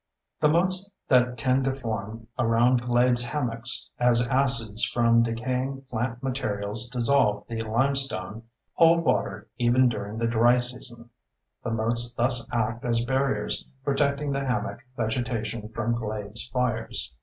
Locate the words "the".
0.39-0.49, 7.47-7.61, 10.17-10.25, 11.63-11.69, 14.31-14.43